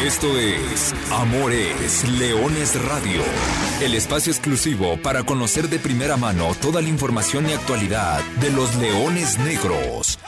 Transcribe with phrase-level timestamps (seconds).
[0.00, 3.22] Esto es Amores Leones Radio,
[3.80, 8.74] el espacio exclusivo para conocer de primera mano toda la información y actualidad de los
[8.76, 10.18] leones negros.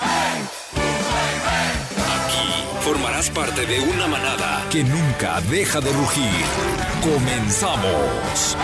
[0.76, 6.44] Aquí formarás parte de una manada que nunca deja de rugir.
[7.02, 8.56] Comenzamos.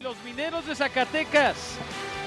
[0.00, 1.56] Los mineros de Zacatecas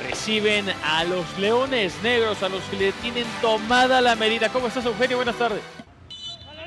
[0.08, 4.50] reciben a los leones negros, a los que le tienen tomada la medida.
[4.50, 5.18] ¿Cómo estás, Eugenio?
[5.18, 5.75] Buenas tardes.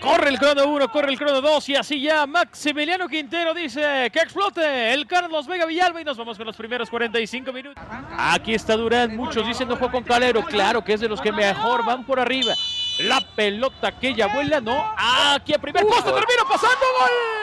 [0.00, 4.20] Corre el crono 1, corre el crono 2 y así ya Maximiliano Quintero dice que
[4.20, 7.82] explote el Carlos Vega Villalba y nos vamos con los primeros 45 minutos.
[8.16, 11.32] Aquí está Durán, muchos dicen no juego con Calero, claro que es de los que
[11.32, 12.54] mejor van por arriba.
[13.00, 17.37] La pelota que ya vuela, no, aquí a primer poste termina pasando, gol.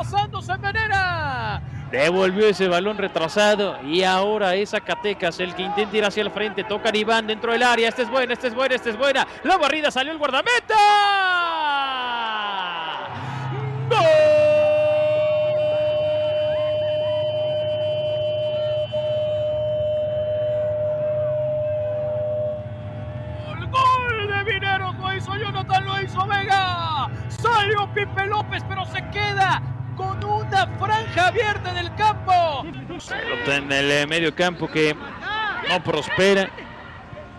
[0.00, 1.62] Pasando se envenena.
[1.90, 6.64] Devolvió ese balón retrasado y ahora es Zacatecas el que intenta ir hacia el frente.
[6.64, 7.88] Toca Iván dentro del área.
[7.88, 9.26] Esta es buena, esta es buena, esta es buena.
[9.42, 10.76] La barrida salió el guardameta.
[13.90, 14.29] ¡Gol!
[33.06, 34.94] Pelota en el eh, medio campo que
[35.68, 36.50] no prospera.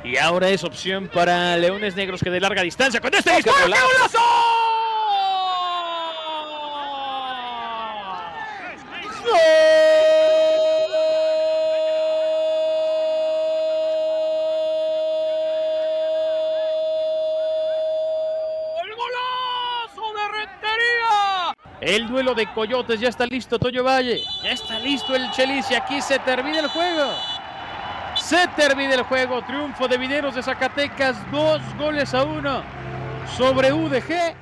[0.04, 3.58] Y ahora es opción para Leones Negros que de larga distancia con este disparo.
[3.66, 4.51] ¡Qué golazo!
[22.34, 24.24] De Coyotes ya está listo, Toyo Valle.
[24.44, 27.14] Ya está listo el Chelis y aquí se termina el juego.
[28.16, 29.42] Se termina el juego.
[29.44, 31.16] Triunfo de Mineros de Zacatecas.
[31.32, 32.64] Dos goles a uno
[33.38, 34.36] sobre UDG.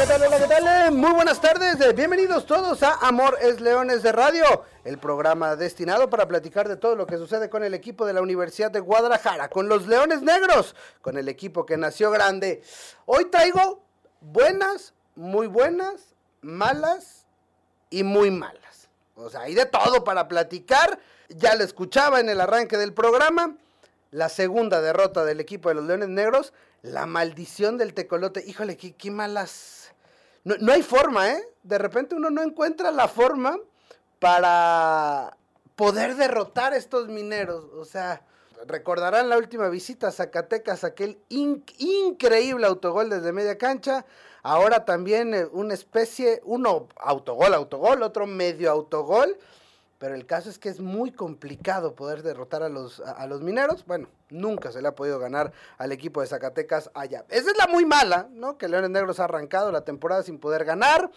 [0.00, 0.30] ¿Qué tal?
[0.30, 0.92] ¿qué tal?
[0.92, 1.94] Muy buenas tardes.
[1.94, 6.96] Bienvenidos todos a Amor es Leones de Radio, el programa destinado para platicar de todo
[6.96, 10.74] lo que sucede con el equipo de la Universidad de Guadalajara, con los Leones Negros,
[11.02, 12.62] con el equipo que nació grande.
[13.04, 13.82] Hoy traigo
[14.22, 17.26] buenas, muy buenas, malas
[17.90, 18.88] y muy malas.
[19.16, 20.98] O sea, hay de todo para platicar.
[21.28, 23.54] Ya lo escuchaba en el arranque del programa.
[24.12, 26.54] La segunda derrota del equipo de los Leones Negros.
[26.80, 28.42] La maldición del tecolote.
[28.46, 29.79] Híjole, qué, qué malas.
[30.44, 31.42] No, no hay forma, ¿eh?
[31.62, 33.58] De repente uno no encuentra la forma
[34.18, 35.36] para
[35.76, 37.64] poder derrotar a estos mineros.
[37.74, 38.22] O sea,
[38.66, 44.04] recordarán la última visita a Zacatecas, aquel in- increíble autogol desde media cancha.
[44.42, 49.36] Ahora también eh, una especie, uno autogol, autogol, otro medio autogol.
[50.00, 53.84] Pero el caso es que es muy complicado poder derrotar a los, a, los mineros.
[53.84, 57.26] Bueno, nunca se le ha podido ganar al equipo de Zacatecas allá.
[57.28, 58.56] Esa es la muy mala, ¿no?
[58.56, 61.10] Que Leones Negros ha arrancado la temporada sin poder ganar.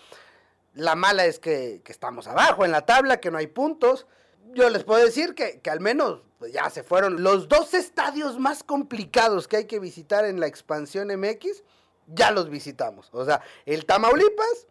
[0.74, 4.06] La mala es que, que estamos abajo en la tabla, que no hay puntos.
[4.54, 8.38] Yo les puedo decir que, que al menos pues, ya se fueron los dos estadios
[8.38, 11.64] más complicados que hay que visitar en la expansión MX.
[12.08, 13.08] Ya los visitamos.
[13.14, 14.68] O sea, el Tamaulipas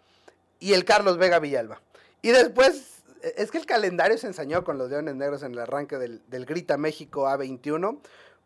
[0.61, 1.81] y el Carlos Vega Villalba.
[2.21, 2.92] Y después,
[3.37, 6.45] es que el calendario se ensañó con los Leones Negros en el arranque del, del
[6.47, 7.99] Grita México A21,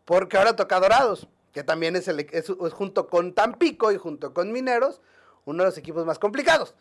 [0.05, 4.51] porque ahora toca Dorados, que también es, el, es, junto con Tampico y junto con
[4.51, 5.01] Mineros,
[5.45, 6.75] uno de los equipos más complicados.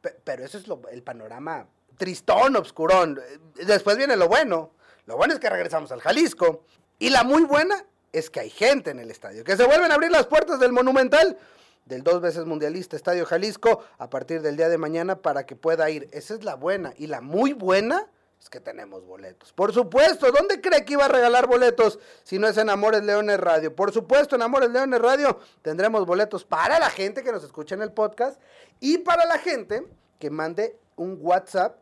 [0.00, 1.66] Pe- pero eso es lo- el panorama
[1.96, 3.20] tristón, obscurón.
[3.54, 4.70] Después viene lo bueno.
[5.06, 6.64] Lo bueno es que regresamos al Jalisco.
[6.98, 9.94] Y la muy buena es que hay gente en el estadio, que se vuelven a
[9.94, 11.36] abrir las puertas del Monumental
[11.84, 15.90] del dos veces mundialista Estadio Jalisco a partir del día de mañana para que pueda
[15.90, 16.08] ir.
[16.12, 16.94] Esa es la buena.
[16.96, 18.08] Y la muy buena
[18.40, 19.52] es que tenemos boletos.
[19.52, 23.40] Por supuesto, ¿dónde cree que iba a regalar boletos si no es en Amores Leones
[23.40, 23.74] Radio?
[23.74, 27.82] Por supuesto, en Amores Leones Radio tendremos boletos para la gente que nos escucha en
[27.82, 28.40] el podcast
[28.80, 29.86] y para la gente
[30.18, 31.78] que mande un WhatsApp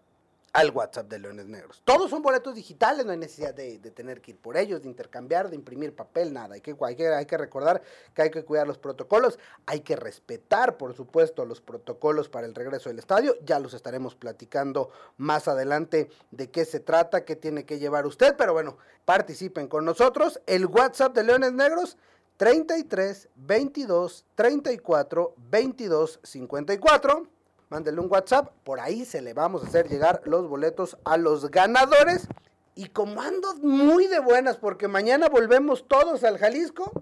[0.53, 1.81] al WhatsApp de Leones Negros.
[1.85, 5.49] Todos son boletos digitales, no hay necesidad de, tener que ir por ellos, de intercambiar,
[5.49, 6.55] de imprimir papel, nada.
[6.55, 7.83] Hay que, hay, hay que recordar
[8.15, 12.55] que hay que cuidar los protocolos, hay que respetar, por supuesto, los protocolos para el
[12.55, 13.35] regreso del estadio.
[13.45, 18.37] Ya los estaremos platicando más adelante de qué se trata, qué tiene que llevar usted,
[18.37, 18.77] pero bueno,
[19.07, 20.41] participen con nosotros.
[20.47, 21.97] El WhatsApp de Leones Negros,
[22.37, 27.32] 33 22 34 22 54.
[27.73, 31.51] Mándele un WhatsApp, por ahí se le vamos a hacer llegar los boletos a los
[31.51, 32.29] ganadores.
[32.75, 36.93] Y como ando muy de buenas porque mañana volvemos todos al Jalisco,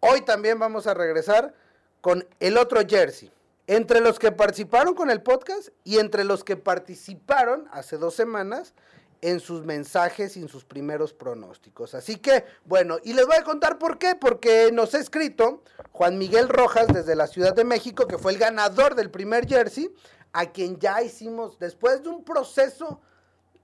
[0.00, 1.52] hoy también vamos a regresar
[2.00, 3.30] con el otro jersey.
[3.66, 8.72] Entre los que participaron con el podcast y entre los que participaron hace dos semanas
[9.20, 11.94] en sus mensajes y en sus primeros pronósticos.
[11.94, 15.62] Así que, bueno, y les voy a contar por qué, porque nos ha escrito
[15.92, 19.92] Juan Miguel Rojas desde la Ciudad de México, que fue el ganador del primer jersey,
[20.32, 23.00] a quien ya hicimos, después de un proceso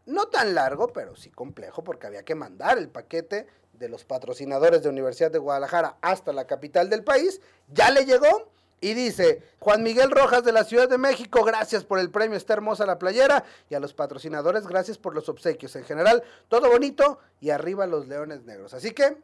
[0.07, 4.83] no tan largo, pero sí complejo, porque había que mandar el paquete de los patrocinadores
[4.83, 8.53] de Universidad de Guadalajara hasta la capital del país, ya le llegó
[8.85, 12.53] y dice, Juan Miguel Rojas de la Ciudad de México, gracias por el premio, está
[12.53, 13.43] hermosa la playera.
[13.71, 15.75] Y a los patrocinadores, gracias por los obsequios.
[15.75, 18.75] En general, todo bonito y arriba los leones negros.
[18.75, 19.17] Así que,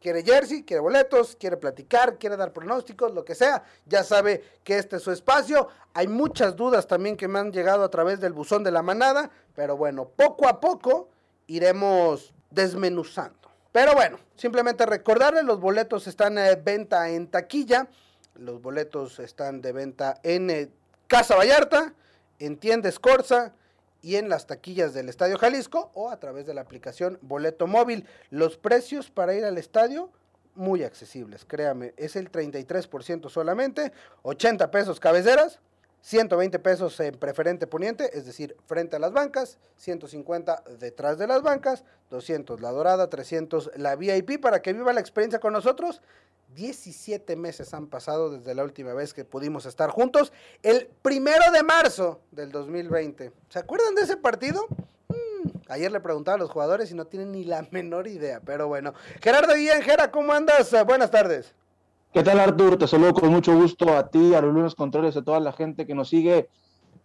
[0.00, 4.78] quiere jersey, quiere boletos, quiere platicar, quiere dar pronósticos, lo que sea, ya sabe que
[4.78, 5.66] este es su espacio.
[5.94, 9.32] Hay muchas dudas también que me han llegado a través del buzón de la manada,
[9.56, 11.08] pero bueno, poco a poco
[11.48, 13.50] iremos desmenuzando.
[13.72, 17.88] Pero bueno, simplemente recordarles, los boletos están en venta en taquilla.
[18.38, 20.70] Los boletos están de venta en eh,
[21.08, 21.92] Casa Vallarta,
[22.38, 23.52] en Tiendas Corsa
[24.00, 28.06] y en las taquillas del Estadio Jalisco o a través de la aplicación Boleto Móvil.
[28.30, 30.10] Los precios para ir al estadio
[30.54, 33.92] muy accesibles, créame, es el 33% solamente,
[34.22, 35.60] 80 pesos cabeceras,
[36.02, 41.42] 120 pesos en preferente poniente, es decir, frente a las bancas, 150 detrás de las
[41.42, 46.00] bancas, 200 la dorada, 300 la VIP para que viva la experiencia con nosotros.
[46.54, 51.62] 17 meses han pasado desde la última vez que pudimos estar juntos, el primero de
[51.62, 53.32] marzo del 2020.
[53.50, 54.66] ¿Se acuerdan de ese partido?
[55.08, 58.66] Mm, ayer le preguntaba a los jugadores y no tienen ni la menor idea, pero
[58.66, 58.94] bueno.
[59.20, 60.74] Gerardo Guillén, ¿cómo andas?
[60.86, 61.54] Buenas tardes.
[62.10, 62.78] ¿Qué tal, Artur?
[62.78, 65.86] Te saludo con mucho gusto a ti, a los lunes controles, a toda la gente
[65.86, 66.48] que nos sigue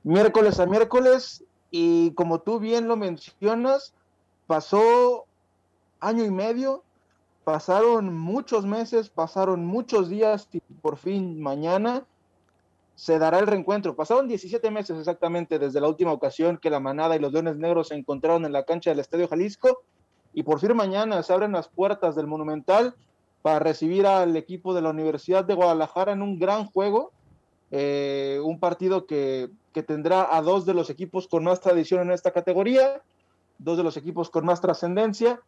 [0.04, 1.44] miércoles a miércoles.
[1.72, 3.94] Y como tú bien lo mencionas,
[4.48, 5.26] pasó
[6.00, 6.84] año y medio,
[7.44, 12.06] pasaron muchos meses, pasaron muchos días y por fin mañana
[12.96, 13.98] se dará el reencuentro.
[13.98, 17.90] Pasaron 17 meses exactamente desde la última ocasión que la manada y los Leones Negros
[17.90, 19.82] se encontraron en la cancha del Estadio Jalisco
[20.34, 22.96] y por fin mañana se abren las puertas del Monumental
[23.44, 27.12] para recibir al equipo de la Universidad de Guadalajara en un gran juego,
[27.72, 32.12] eh, un partido que, que, tendrá a dos de los equipos con más tradición en
[32.12, 33.02] esta categoría,
[33.60, 35.42] dos de los equipos con más trascendencia,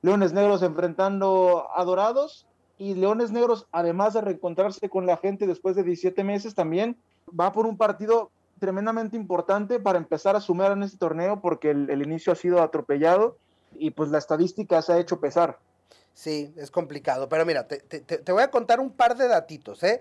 [0.00, 2.46] Leones Negros enfrentando a Dorados
[2.78, 6.96] y Leones Negros, además de reencontrarse con la gente después de 17 meses, también
[7.38, 8.30] va por un partido
[8.60, 12.62] tremendamente importante para empezar a sumar en este torneo porque el, el inicio ha sido
[12.62, 13.38] atropellado
[13.76, 15.58] y pues la estadística se ha hecho pesar.
[16.14, 17.28] Sí, es complicado.
[17.28, 20.00] Pero mira, te, voy a contar un par de datitos, ¿eh?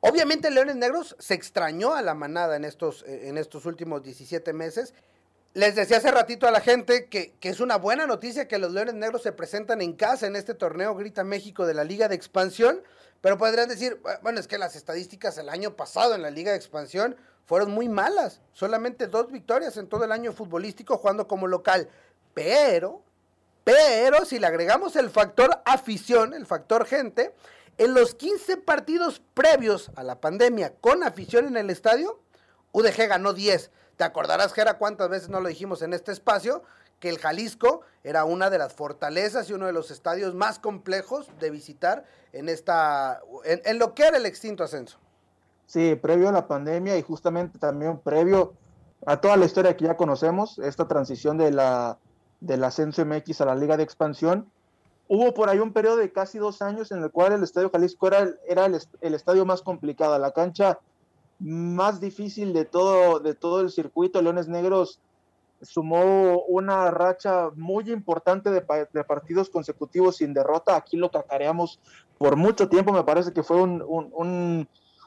[0.00, 3.32] Obviamente Leones Negros se extrañó a la manada en estos, eh,
[3.64, 4.94] últimos 17 meses.
[5.54, 8.72] Les decía hace ratito a la gente que, que, es una buena noticia que los
[8.72, 12.14] Leones Negros se presentan en casa en este torneo Grita México de la Liga de
[12.14, 12.82] Expansión,
[13.22, 16.58] pero podrían decir, bueno, es que las estadísticas el año pasado en la Liga de
[16.58, 17.16] Expansión
[17.46, 21.88] fueron muy malas, solamente dos victorias en todo el año futbolístico jugando como local,
[22.34, 23.02] pero
[23.66, 27.34] pero si le agregamos el factor afición, el factor gente,
[27.78, 32.20] en los 15 partidos previos a la pandemia con afición en el estadio,
[32.70, 33.72] UDG ganó 10.
[33.96, 36.62] Te acordarás, Gera, cuántas veces no lo dijimos en este espacio,
[37.00, 41.28] que el Jalisco era una de las fortalezas y uno de los estadios más complejos
[41.40, 44.96] de visitar en esta en, en lo que era el extinto ascenso.
[45.66, 48.54] Sí, previo a la pandemia y justamente también previo
[49.06, 51.98] a toda la historia que ya conocemos, esta transición de la
[52.40, 54.50] del ascenso MX a la Liga de Expansión.
[55.08, 58.08] Hubo por ahí un periodo de casi dos años en el cual el Estadio Jalisco
[58.08, 60.80] era, el, estadio más complicado, la cancha
[61.38, 64.20] más difícil de todo, el circuito.
[64.20, 65.00] Leones Negros
[65.62, 70.74] sumó una racha muy importante de, partidos consecutivos sin derrota.
[70.74, 71.78] Aquí lo cacareamos
[72.18, 73.82] por mucho tiempo, me parece que fue un,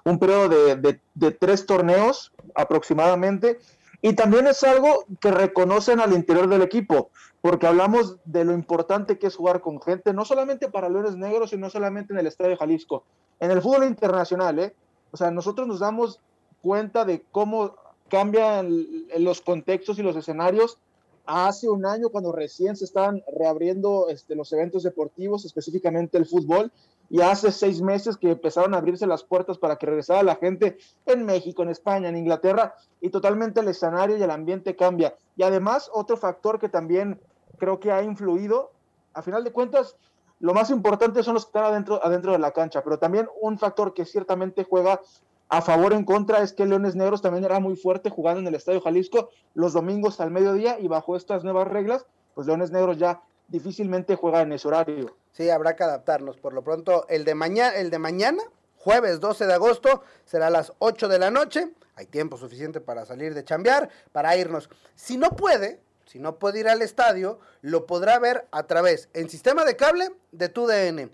[0.06, 3.60] un, periodo de, tres torneos aproximadamente.
[4.02, 7.10] Y también es algo que reconocen al interior del equipo,
[7.42, 11.50] porque hablamos de lo importante que es jugar con gente, no solamente para Leones Negros,
[11.50, 13.04] sino solamente en el Estadio Jalisco,
[13.40, 14.74] en el fútbol internacional, ¿eh?
[15.12, 16.20] O sea, nosotros nos damos
[16.62, 17.76] cuenta de cómo
[18.10, 18.86] cambian
[19.18, 20.78] los contextos y los escenarios.
[21.26, 26.72] Hace un año, cuando recién se estaban reabriendo este, los eventos deportivos, específicamente el fútbol,
[27.10, 30.78] y hace seis meses que empezaron a abrirse las puertas para que regresara la gente
[31.06, 35.16] en México, en España, en Inglaterra, y totalmente el escenario y el ambiente cambia.
[35.36, 37.20] Y además, otro factor que también
[37.58, 38.72] creo que ha influido,
[39.14, 39.96] a final de cuentas,
[40.40, 43.94] lo más importante son los que están adentro, de la cancha, pero también un factor
[43.94, 45.02] que ciertamente juega
[45.50, 48.48] a favor o en contra es que Leones Negros también era muy fuerte jugando en
[48.48, 52.98] el Estadio Jalisco los domingos al mediodía y bajo estas nuevas reglas, pues Leones Negros
[52.98, 55.16] ya difícilmente juega en ese horario.
[55.32, 56.38] Sí, habrá que adaptarnos.
[56.38, 58.44] Por lo pronto, el de mañana, el de mañana,
[58.78, 61.70] jueves 12 de agosto, será a las 8 de la noche.
[61.96, 64.70] Hay tiempo suficiente para salir de chambear, para irnos.
[64.96, 69.30] Si no puede, si no puede ir al estadio, lo podrá ver a través en
[69.30, 71.12] sistema de cable de TUDN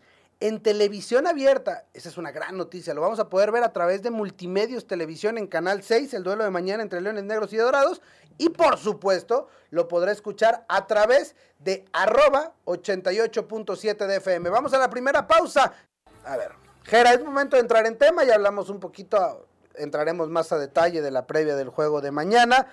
[0.48, 4.04] en televisión abierta, esa es una gran noticia, lo vamos a poder ver a través
[4.04, 8.00] de Multimedios Televisión en Canal 6, el duelo de mañana entre Leones Negros y Dorados,
[8.38, 14.50] y por supuesto lo podrá escuchar a través de arroba 88.7 de FM.
[14.52, 15.74] Vamos a la primera pausa.
[16.24, 16.52] A ver,
[16.84, 21.02] Gera, es momento de entrar en tema, ya hablamos un poquito, entraremos más a detalle
[21.02, 22.68] de la previa del juego de mañana.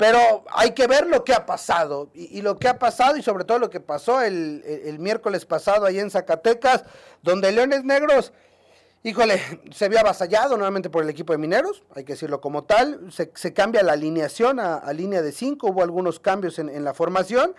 [0.00, 2.08] Pero hay que ver lo que ha pasado.
[2.14, 5.98] Y, lo que ha pasado y sobre todo lo que pasó el, miércoles pasado ahí
[5.98, 6.84] en Zacatecas,
[7.20, 8.32] donde Leones Negros,
[9.02, 9.42] híjole,
[9.74, 13.12] se vio avasallado nuevamente por el equipo de Mineros, hay que decirlo como tal.
[13.12, 17.54] Se, cambia la alineación a, línea de 5, hubo algunos cambios en, la formación.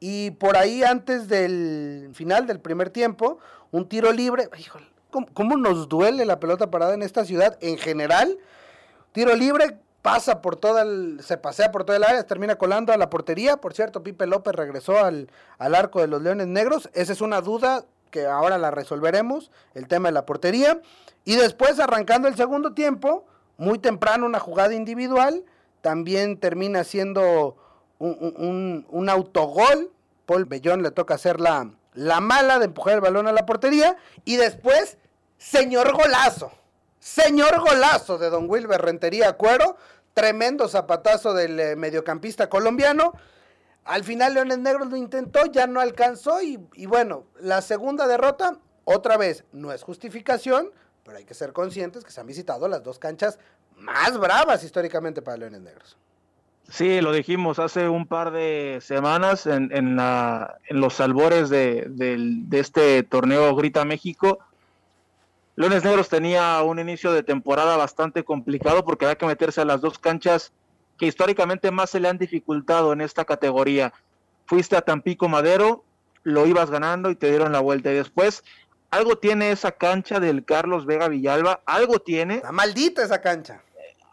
[0.00, 3.38] Y por ahí antes del final del primer tiempo,
[3.70, 8.36] un tiro libre, híjole, ¿cómo, nos duele la pelota parada en esta ciudad en general?
[9.12, 12.98] Tiro libre, pasa por toda el, se pasea por todo el área, termina colando a
[12.98, 13.56] la portería.
[13.56, 16.90] Por cierto, Pipe López regresó al, al arco de los Leones Negros.
[16.92, 20.78] Esa es una duda que ahora la resolveremos, el tema de la portería.
[21.24, 23.24] Y después, arrancando el segundo tiempo,
[23.56, 25.42] muy temprano una jugada individual,
[25.80, 27.56] también termina siendo
[27.98, 29.90] un, un, autogol.
[30.26, 33.96] Paul Bellón le toca hacer la, la mala de empujar el balón a la portería.
[34.26, 34.98] Y después,
[35.38, 36.52] señor golazo.
[37.04, 39.76] Señor golazo de Don Wilber Rentería Cuero.
[40.14, 43.12] Tremendo zapatazo del eh, mediocampista colombiano.
[43.84, 46.56] Al final Leones Negros lo intentó, ya no alcanzó y,
[46.86, 50.70] bueno, la segunda derrota, otra vez, no es justificación,
[51.04, 53.38] pero hay que ser conscientes que se han visitado las dos canchas
[53.76, 55.98] más bravas históricamente para Leones Negros.
[56.70, 59.96] Sí, lo dijimos hace un par de semanas en, en,
[60.70, 64.38] los albores de, de, este torneo Grita México.
[65.56, 69.80] Leones Negros tenía un inicio de temporada bastante complicado porque había que meterse a las
[69.80, 70.52] dos canchas
[70.98, 73.92] que históricamente más se le han dificultado en esta categoría.
[74.46, 75.84] Fuiste a Tampico Madero,
[76.24, 77.92] lo ibas ganando y te dieron la vuelta.
[77.92, 78.42] Y después,
[78.90, 82.36] algo tiene esa cancha del Carlos Vega Villalba, algo tiene.
[82.36, 83.62] Está maldita esa cancha.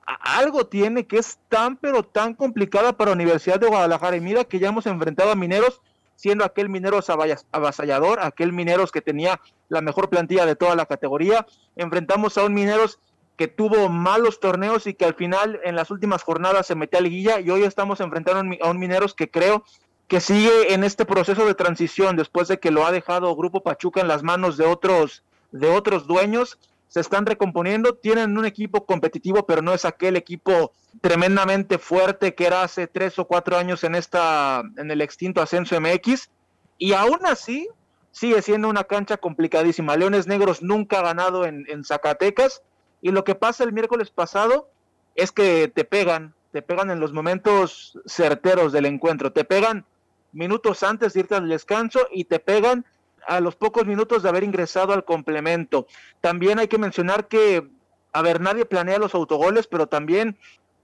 [0.05, 4.15] Algo tiene que es tan, pero tan complicada para la Universidad de Guadalajara.
[4.15, 5.81] Y mira que ya hemos enfrentado a mineros
[6.21, 11.47] siendo aquel Mineros avasallador, aquel Mineros que tenía la mejor plantilla de toda la categoría.
[11.75, 12.99] Enfrentamos a un Mineros
[13.37, 17.01] que tuvo malos torneos y que al final en las últimas jornadas se metió a
[17.01, 19.63] liguilla y hoy estamos enfrentando a un Mineros que creo
[20.07, 23.99] que sigue en este proceso de transición después de que lo ha dejado Grupo Pachuca
[23.99, 26.59] en las manos de otros de otros dueños
[26.91, 32.45] se están recomponiendo, tienen un equipo competitivo, pero no es aquel equipo tremendamente fuerte que
[32.45, 36.29] era hace tres o cuatro años en esta, en el extinto ascenso MX,
[36.77, 37.69] y aún así
[38.11, 39.95] sigue siendo una cancha complicadísima.
[39.95, 42.61] Leones Negros nunca ha ganado en, en Zacatecas,
[43.01, 44.67] y lo que pasa el miércoles pasado
[45.15, 49.85] es que te pegan, te pegan en los momentos certeros del encuentro, te pegan
[50.33, 52.85] minutos antes de irte al descanso y te pegan
[53.27, 55.87] a los pocos minutos de haber ingresado al complemento.
[56.21, 57.67] También hay que mencionar que,
[58.13, 60.37] a ver, nadie planea los autogoles, pero también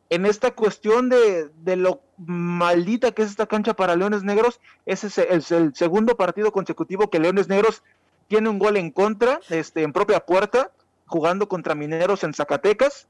[0.09, 5.07] en esta cuestión de, de lo maldita que es esta cancha para Leones Negros, ese
[5.07, 7.83] es el, segundo partido consecutivo que Leones Negros
[8.27, 10.71] tiene un gol en contra, este, en propia puerta,
[11.05, 13.07] jugando contra Mineros en Zacatecas.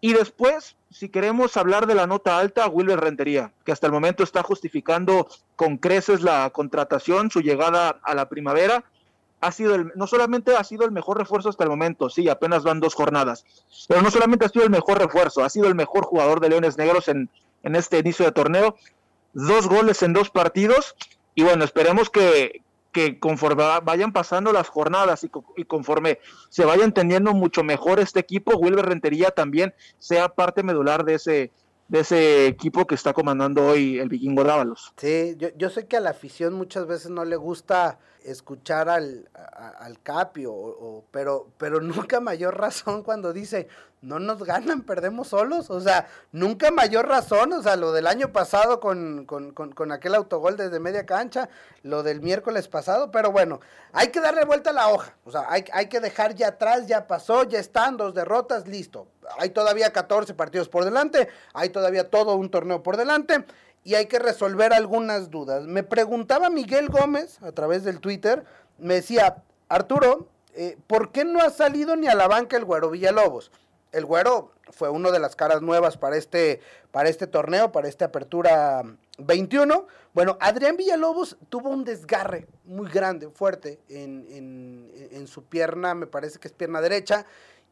[0.00, 4.22] Y después, si queremos hablar de la nota alta, Wilber Rentería, que hasta el momento
[4.22, 8.84] está justificando con creces la contratación, su llegada a la primavera,
[9.40, 12.62] ha sido el, no solamente ha sido el mejor refuerzo hasta el momento, sí, apenas
[12.62, 13.44] van dos jornadas,
[13.86, 16.78] pero no solamente ha sido el mejor refuerzo, ha sido el mejor jugador de Leones
[16.78, 17.28] Negros en,
[17.62, 18.76] en este inicio de torneo,
[19.34, 20.94] dos goles en dos partidos,
[21.34, 22.62] y bueno, esperemos que,
[22.96, 28.56] que conforme vayan pasando las jornadas y, conforme se vaya entendiendo mucho mejor este equipo,
[28.56, 31.52] Wilber Rentería también sea parte medular de ese,
[31.88, 34.92] de ese equipo que está comandando hoy el vikingo Dávalos.
[34.96, 39.28] Sí, yo, yo sé que a la afición muchas veces no le gusta escuchar al,
[39.34, 43.68] al Capio, o, pero, pero nunca mayor razón cuando dice,
[44.02, 48.32] no nos ganan, perdemos solos, o sea, nunca mayor razón, o sea, lo del año
[48.32, 51.48] pasado con, con, con, aquel autogol desde media cancha,
[51.82, 53.60] lo del miércoles pasado, pero bueno,
[53.92, 56.86] hay que darle vuelta a la hoja, o sea, hay, hay que dejar ya atrás,
[56.86, 59.06] ya pasó, ya están dos derrotas, listo,
[59.38, 63.44] hay todavía 14 partidos por delante, hay todavía todo un torneo por delante,
[63.84, 65.64] y hay que resolver algunas dudas.
[65.64, 68.44] Me preguntaba Miguel Gómez a través del Twitter,
[68.78, 72.90] me decía, Arturo, eh, ¿por qué no ha salido ni a la banca el Güero
[72.90, 73.50] Villalobos?
[73.96, 78.06] el Güero fue una de las caras nuevas para este, para este torneo, para esta
[78.06, 78.82] apertura
[79.18, 79.86] 21.
[80.12, 84.26] Bueno, Adrián Villalobos tuvo un desgarre muy grande, fuerte, en,
[85.10, 87.26] en, su pierna, me parece que es pierna derecha,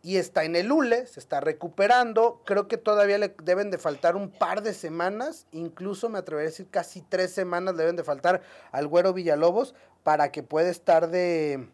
[0.04, 2.42] y está en el hule, se está recuperando.
[2.44, 6.50] Creo que todavía le deben de faltar un par de semanas, incluso me atrevería a
[6.50, 11.66] decir casi tres semanas deben de faltar al Güero Villalobos para que pueda estar de,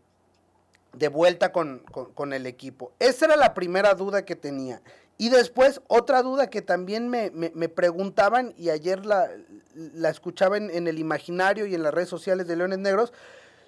[0.92, 1.82] de vuelta con,
[2.32, 2.92] el equipo.
[3.00, 4.80] Esa era la primera duda que tenía.
[5.18, 9.28] Y después, otra duda que también me, preguntaban, y ayer la,
[9.74, 13.12] la escuchaba en, el imaginario y en las redes sociales de Leones Negros,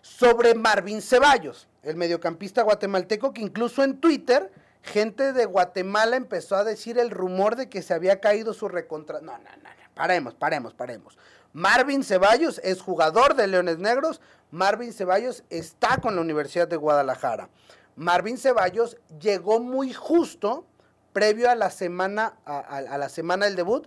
[0.03, 6.65] sobre Marvin Ceballos, el mediocampista guatemalteco, que incluso en Twitter, gente de Guatemala empezó a
[6.65, 9.21] decir el rumor de que se había caído su recontra...
[9.21, 9.95] No, no, no, no.
[9.95, 11.17] paremos, paremos, paremos.
[11.53, 17.49] Marvin Ceballos es jugador de Leones Negros, Marvin Ceballos está con la Universidad de Guadalajara.
[17.95, 20.67] Marvin Ceballos llegó muy justo,
[21.13, 23.87] previo a la semana, a, la semana del debut,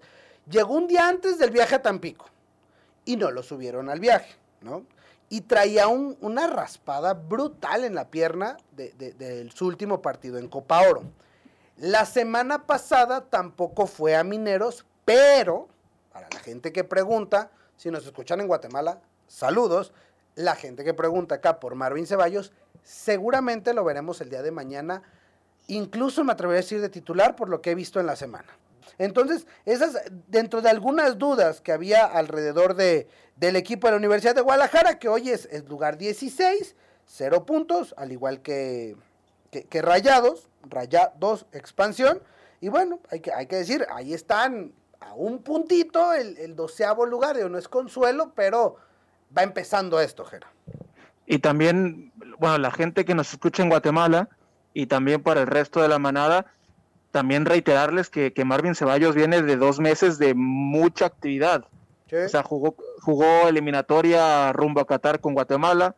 [0.49, 2.27] llegó un día antes del viaje a Tampico
[3.03, 4.85] y no lo subieron al viaje, ¿no?
[5.29, 11.03] Y traía una raspada brutal en la pierna de, su último partido en Copa Oro.
[11.77, 15.67] La semana pasada tampoco fue a Mineros, pero
[16.13, 19.91] para la gente que pregunta, si nos escuchan en Guatemala, saludos
[20.35, 22.51] la gente que pregunta acá por Marvin Ceballos,
[22.83, 25.01] seguramente lo veremos el día de mañana,
[25.67, 28.47] incluso me atrevería a decir de titular por lo que he visto en la semana.
[28.97, 34.35] Entonces, esas, dentro de algunas dudas que había alrededor de, del equipo de la Universidad
[34.35, 36.75] de Guadalajara, que hoy es el lugar 16,
[37.05, 38.95] cero puntos, al igual que,
[39.51, 42.21] que, Rayados, Rayados expansión,
[42.61, 47.37] y bueno, hay que, hay que decir, ahí están a un puntito, el, doceavo lugar,
[47.49, 48.77] no es consuelo, pero
[49.37, 50.51] va empezando esto, Jera.
[51.25, 54.29] Y también, bueno, la gente que nos escucha en Guatemala
[54.73, 56.45] y también para el resto de la manada,
[57.15, 61.63] también reiterarles que, Marvin Ceballos viene de dos meses de mucha actividad.
[62.11, 65.95] O sea, jugó, jugó eliminatoria rumbo a Qatar con Guatemala,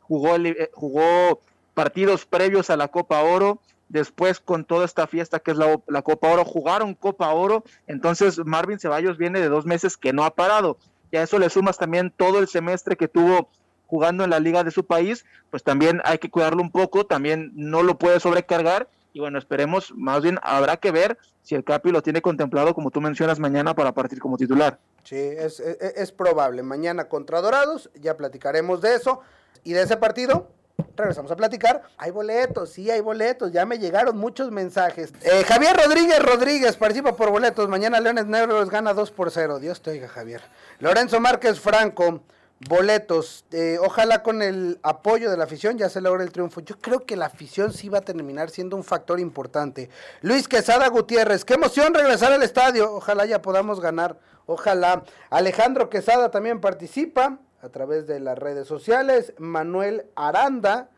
[0.00, 1.40] jugó, eh, jugó
[1.74, 6.00] partidos previos a la Copa Oro, después con toda esta fiesta que es la, la,
[6.00, 10.34] Copa Oro, jugaron Copa Oro, entonces Marvin Ceballos viene de dos meses que no ha
[10.34, 10.78] parado
[11.10, 13.50] y a eso le sumas también todo el semestre que tuvo
[13.86, 17.52] jugando en la liga de su país, pues también hay que cuidarlo un poco, también
[17.54, 21.90] no lo puede sobrecargar y bueno, esperemos, más bien habrá que ver si el Capi
[21.90, 24.78] lo tiene contemplado, como tú mencionas, mañana para partir como titular.
[25.04, 26.62] Sí, es, es probable.
[26.64, 29.20] Mañana contra Dorados, ya platicaremos de eso.
[29.62, 30.50] Y de ese partido,
[30.96, 31.82] regresamos a platicar.
[31.96, 33.52] Hay boletos, sí, hay boletos.
[33.52, 35.12] Ya me llegaron muchos mensajes.
[35.22, 37.68] Eh, Javier Rodríguez Rodríguez participa por boletos.
[37.68, 39.60] Mañana Leones Negros gana 2 por 0.
[39.60, 40.42] Dios te oiga, Javier.
[40.80, 42.22] Lorenzo Márquez Franco,
[42.68, 43.44] boletos.
[43.52, 46.60] Eh, ojalá con el apoyo de la afición ya se logre el triunfo.
[46.60, 49.90] Yo creo que la afición sí va a terminar siendo un factor importante.
[50.22, 52.92] Luis Quesada Gutiérrez, qué emoción regresar al estadio.
[52.94, 54.18] Ojalá ya podamos ganar.
[54.46, 55.04] Ojalá.
[55.30, 59.32] Alejandro Quesada también participa a través de las redes sociales.
[59.38, 60.90] Manuel Aranda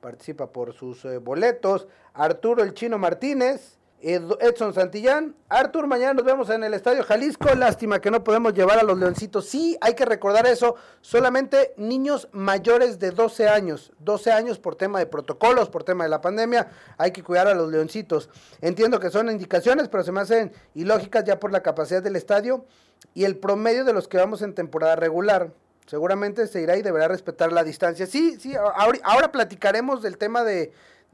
[0.00, 1.86] participa por sus eh, boletos.
[2.12, 3.78] Arturo El Chino Martínez.
[4.04, 5.34] Edson Santillán.
[5.48, 7.48] Artur, mañana nos vemos en el Estadio Jalisco.
[7.54, 9.46] Lástima que no podemos llevar a los leoncitos.
[9.46, 10.76] Sí, hay que recordar eso.
[11.00, 13.92] Solamente niños mayores de 12 años.
[14.00, 16.68] 12 años por tema de protocolos, por tema de la pandemia.
[16.98, 18.28] Hay que cuidar a los leoncitos.
[18.60, 22.66] Entiendo que son indicaciones, pero se me hacen ilógicas ya por la capacidad del estadio
[23.14, 25.50] y el promedio de los que vamos en temporada regular.
[25.86, 28.06] Seguramente se irá y deberá respetar la distancia.
[28.06, 30.42] Sí, sí, ahora, platicaremos del tema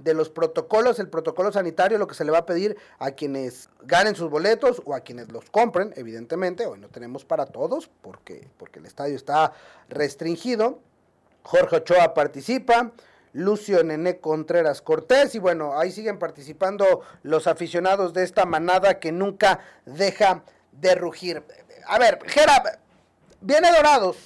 [0.03, 3.69] de, los protocolos, el protocolo sanitario, lo que se le va a pedir a quienes
[3.83, 6.67] ganen sus boletos o a quienes los compren, evidentemente.
[6.67, 9.53] Hoy no tenemos para todos porque, porque el estadio está
[9.89, 10.79] restringido.
[11.43, 12.93] Jorge Ochoa participa.
[13.33, 19.13] Lucio Nené Contreras Cortés y bueno, ahí siguen participando los aficionados de esta manada que
[19.13, 21.43] nunca deja de rugir.
[21.87, 22.81] A ver, Gera,
[23.41, 24.17] viene Dorados,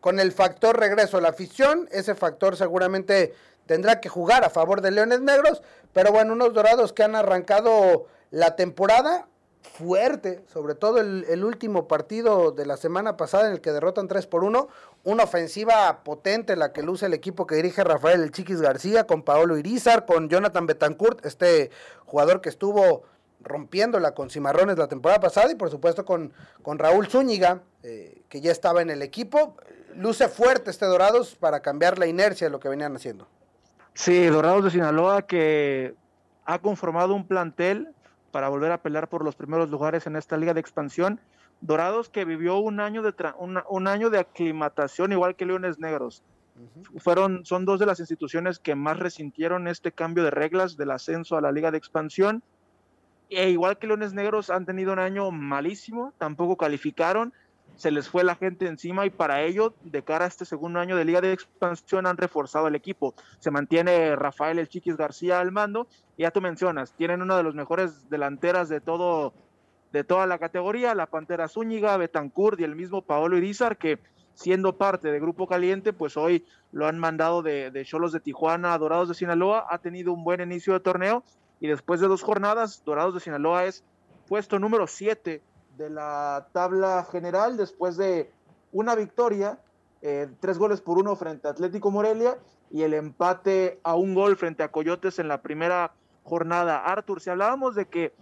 [0.00, 3.34] con el factor regreso la afición, ese factor seguramente
[3.72, 5.62] tendrá que jugar a favor de Leones Negros,
[5.94, 9.28] pero bueno, unos dorados que han arrancado la temporada
[9.62, 14.26] fuerte, sobre todo el, último partido de la semana pasada en el que derrotan 3
[14.26, 14.68] por 1,
[15.04, 19.22] una ofensiva potente la que luce el equipo que dirige Rafael El Chiquis García, con
[19.22, 21.70] Paolo Irizar, con Jonathan Betancourt, este
[22.04, 23.04] jugador que estuvo
[23.40, 28.42] rompiéndola con Cimarrones la temporada pasada y por supuesto con, con Raúl Zúñiga, eh, que
[28.42, 29.56] ya estaba en el equipo
[29.96, 33.26] luce fuerte este Dorados para cambiar la inercia de lo que venían haciendo.
[33.94, 35.94] Sí, Dorados de Sinaloa que
[36.44, 37.88] ha conformado un plantel
[38.30, 41.20] para volver a pelear por los primeros lugares en esta liga de expansión.
[41.60, 46.22] Dorados que vivió un año de, un, año de aclimatación igual que Leones Negros.
[46.98, 51.36] Fueron, son dos de las instituciones que más resintieron este cambio de reglas del ascenso
[51.36, 52.42] a la liga de expansión.
[53.30, 57.32] E igual que Leones Negros han tenido un año malísimo, tampoco calificaron,
[57.76, 60.96] se les fue la gente encima y para ello, de cara a este segundo año
[60.96, 63.14] de Liga de Expansión, han reforzado el equipo.
[63.38, 67.42] Se mantiene Rafael El Chiquis García al mando, y ya tú mencionas, tienen una de
[67.42, 69.32] las mejores delanteras de todo
[69.92, 73.98] de toda la categoría, la Pantera Zúñiga, Betancourt y el mismo Paolo Irizar, que
[74.32, 78.72] siendo parte de Grupo Caliente, pues hoy lo han mandado de Cholos de, de Tijuana
[78.72, 81.22] a Dorados de Sinaloa, ha tenido un buen inicio de torneo
[81.60, 83.84] y después de dos jornadas, Dorados de Sinaloa es
[84.28, 85.42] puesto número 7
[85.76, 88.30] de la tabla general después de
[88.72, 89.58] una victoria,
[90.00, 92.38] eh, tres goles por uno frente a Atlético Morelia
[92.70, 95.92] y el empate a un gol frente a Coyotes en la primera
[96.24, 96.78] jornada.
[96.78, 98.14] Arthur, si hablábamos de que,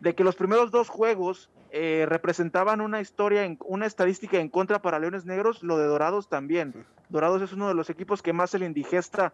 [0.00, 4.82] de que los primeros dos juegos eh, representaban una historia, en, una estadística en contra
[4.82, 6.86] para Leones Negros, lo de Dorados también.
[7.08, 9.32] Dorados es uno de los equipos que más se le indigesta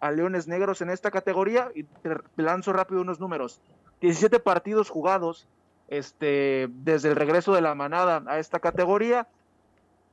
[0.00, 3.60] a Leones Negros en esta categoría y te lanzo rápido unos números.
[4.00, 5.48] 17 partidos jugados
[5.92, 9.28] este, desde el regreso de la manada a esta categoría,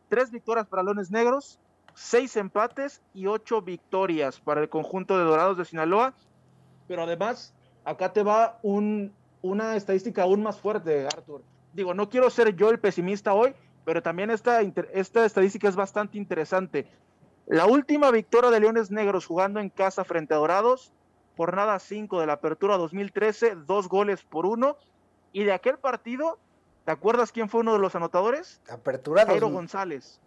[0.10, 1.58] tres victorias para Leones Negros,
[1.94, 6.13] seis empates y ocho victorias para el conjunto de Dorados de Sinaloa.
[6.89, 7.54] Pero además,
[7.86, 11.44] acá te va un, una estadística aún más fuerte, Arthur.
[11.72, 16.18] Digo, no quiero ser yo el pesimista hoy, pero también esta, esta estadística es bastante
[16.18, 16.88] interesante.
[17.46, 20.92] La última victoria de Leones Negros jugando en casa frente a Dorados,
[21.38, 24.76] jornada 5 de la apertura 2013, dos goles por uno.
[25.32, 26.38] Y de aquel partido,
[26.86, 28.60] ¿te acuerdas quién fue uno de los anotadores?
[28.70, 30.20] Apertura Jairo González.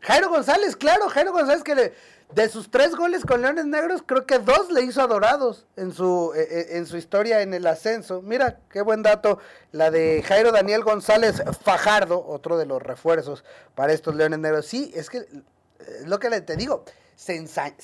[0.00, 1.92] Jairo González, claro, Jairo González que
[2.34, 5.92] de sus tres goles con Leones Negros, creo que dos le hizo a Dorados en
[5.92, 8.22] su, e, e, en su historia en el ascenso.
[8.22, 9.38] Mira, qué buen dato,
[9.72, 13.44] la de Jairo Daniel González Fajardo, otro de los refuerzos
[13.74, 14.66] para estos Leones Negros.
[14.66, 16.84] Sí, es que es lo que le, te digo,
[17.16, 17.36] se,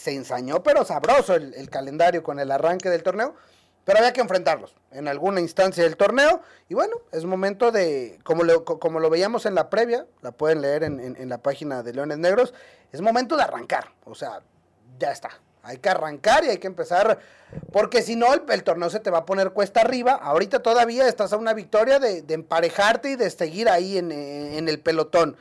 [0.07, 3.35] ensañó pero sabroso el, calendario con el arranque del torneo,
[3.85, 6.41] pero había que enfrentarlos en alguna instancia del torneo.
[6.69, 10.63] Y bueno, es momento de, como lo, como lo veíamos en la previa, la pueden
[10.63, 12.55] leer en, la página de Leones Negros,
[12.93, 14.41] es momento de arrancar, o sea,
[14.99, 15.31] ya está,
[15.65, 17.19] hay que arrancar y hay que empezar,
[17.73, 20.13] porque si no, el, torneo se te va a poner cuesta arriba.
[20.13, 24.79] Ahorita todavía estás a una victoria de, emparejarte y de seguir ahí en, en, el
[24.79, 25.37] pelotón.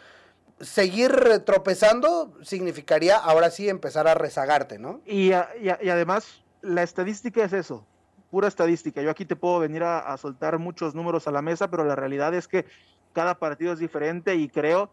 [0.61, 5.01] Seguir tropezando significaría ahora sí empezar a rezagarte, ¿no?
[5.05, 7.85] Y, además, la estadística es eso,
[8.33, 8.99] pura estadística.
[9.03, 12.33] Yo aquí te puedo venir a, soltar muchos números a la mesa, pero la realidad
[12.33, 12.65] es que
[13.13, 14.89] cada partido es diferente y creo,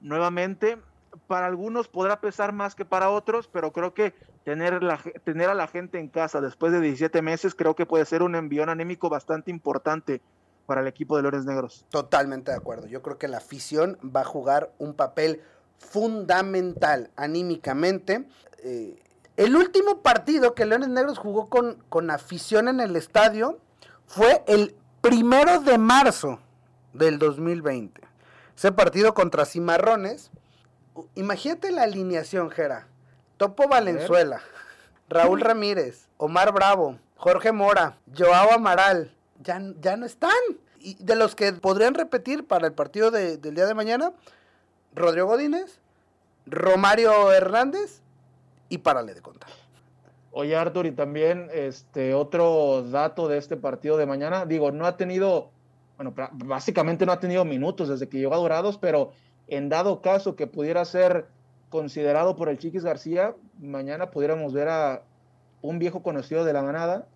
[0.00, 0.78] nuevamente,
[1.26, 4.14] para algunos podrá pesar más que para otros, pero creo que
[4.44, 8.04] tener, la, tener a la gente en casa después de 17 meses creo que puede
[8.04, 10.20] ser un envión anémico bastante importante
[10.66, 11.84] para el equipo de Leones Negros.
[11.90, 12.86] Totalmente de acuerdo.
[12.86, 15.42] Yo creo que la afición va a jugar un papel
[15.78, 18.28] fundamental anímicamente.
[18.62, 19.02] Eh,
[19.38, 23.60] el último partido que Leones Negros jugó con, con afición en el estadio
[24.04, 26.40] fue el primero de marzo
[26.92, 28.00] del 2020.
[28.56, 30.32] Ese partido contra Cimarrones.
[31.14, 32.88] Imagínate la alineación, Jera.
[33.36, 34.40] Topo Valenzuela,
[35.08, 40.32] Raúl Ramírez, Omar Bravo, Jorge Mora, Joao Amaral, ya, ya no están.
[40.80, 44.12] Y de los que podrían repetir para el partido del día de mañana,
[44.96, 45.78] Rodrigo Godínez,
[46.44, 48.02] Romario Hernández
[48.68, 49.50] y Párale de contar.
[50.30, 54.96] Oye, Artur, y también este otro dato de este partido de mañana, digo, no ha
[54.96, 55.50] tenido,
[55.96, 59.12] bueno, básicamente no ha tenido minutos desde que llegó a Dorados, pero
[59.46, 61.26] en dado caso que pudiera ser
[61.70, 65.02] considerado por el Chiquis García, mañana pudiéramos ver a
[65.62, 67.06] un viejo conocido de la manada,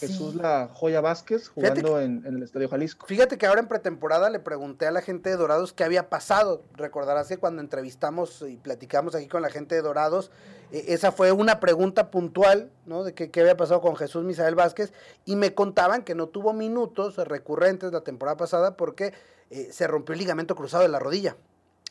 [0.00, 3.06] Jesús La Joya Vázquez jugando en, el Estadio Jalisco.
[3.06, 6.62] Fíjate que ahora en pretemporada le pregunté a la gente de Dorados qué había pasado.
[6.74, 10.30] Recordarás que cuando entrevistamos y platicamos aquí con la gente de Dorados,
[10.72, 13.04] eh, esa fue una pregunta puntual, ¿no?
[13.04, 14.92] De qué había pasado con Jesús Misael Vázquez
[15.24, 19.12] y me contaban que no tuvo minutos recurrentes la temporada pasada porque
[19.50, 21.36] eh, se rompió el ligamento cruzado de la rodilla.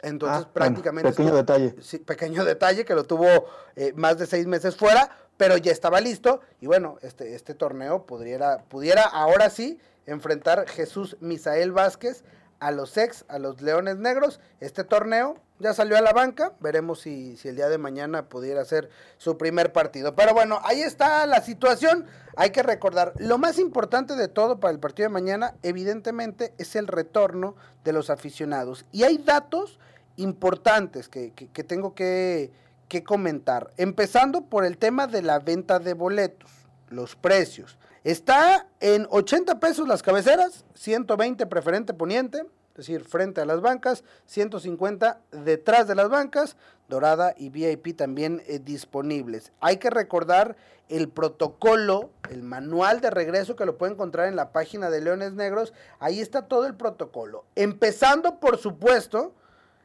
[0.02, 1.10] Entonces, ah, prácticamente.
[1.10, 1.76] pequeño detalle.
[1.82, 3.28] Sí, pequeño detalle que lo tuvo
[3.76, 8.06] eh, más de seis meses fuera, pero ya estaba listo y bueno, este, este torneo
[8.06, 12.24] pudiera, pudiera ahora sí enfrentar Jesús Misael Vázquez
[12.60, 14.40] a los ex, a los Leones Negros.
[14.60, 18.64] Este torneo ya salió a la banca, veremos si, si el día de mañana pudiera
[18.66, 20.16] ser su primer partido.
[20.16, 22.06] Pero bueno, ahí está la situación.
[22.36, 26.76] Hay que recordar, lo más importante de todo para el partido de mañana, evidentemente, es
[26.76, 28.86] el retorno de los aficionados.
[28.92, 29.80] Y hay datos
[30.18, 32.52] importantes que, que tengo que
[32.88, 33.72] que comentar.
[33.78, 36.52] Empezando por el tema de la venta de boletos,
[36.90, 37.78] los precios.
[38.04, 42.46] Está en 80 pesos las cabeceras, 120 preferente poniente,
[42.76, 48.44] es decir, frente a las bancas, 150 detrás de las bancas, Dorada y VIP también
[48.46, 49.52] eh, disponibles.
[49.60, 50.56] Hay que recordar
[50.90, 55.34] el protocolo, el manual de regreso que lo pueden encontrar en la página de Leones
[55.34, 55.74] Negros.
[56.00, 57.46] Ahí está todo el protocolo.
[57.56, 59.34] Empezando, por supuesto,